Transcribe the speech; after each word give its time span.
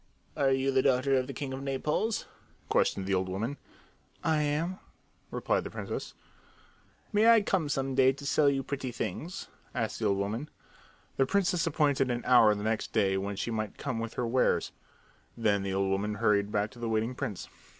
"Are 0.35 0.49
you 0.49 0.71
the 0.71 0.81
daughter 0.81 1.13
of 1.15 1.27
the 1.27 1.31
king 1.31 1.53
of 1.53 1.61
Naples?" 1.61 2.25
questioned 2.69 3.05
the 3.05 3.13
old 3.13 3.29
woman. 3.29 3.57
"I 4.23 4.41
am," 4.41 4.79
replied 5.29 5.63
the 5.63 5.69
princess. 5.69 6.15
"May 7.13 7.29
I 7.29 7.43
come 7.43 7.69
some 7.69 7.93
day 7.93 8.11
to 8.11 8.25
sell 8.25 8.49
you 8.49 8.63
pretty 8.63 8.91
things?" 8.91 9.47
asked 9.75 9.99
the 9.99 10.05
old 10.07 10.17
woman. 10.17 10.49
The 11.17 11.27
princess 11.27 11.67
appointed 11.67 12.09
an 12.09 12.23
hour 12.25 12.55
the 12.55 12.63
next 12.63 12.93
day 12.93 13.15
when 13.15 13.35
she 13.35 13.51
might 13.51 13.77
come 13.77 13.99
with 13.99 14.15
her 14.15 14.25
wares. 14.25 14.71
Then 15.37 15.61
the 15.61 15.75
old 15.75 15.87
woman 15.91 16.15
hurried 16.15 16.51
back 16.51 16.71
to 16.71 16.79
the 16.79 16.89
waiting 16.89 17.13
prince. 17.13 17.47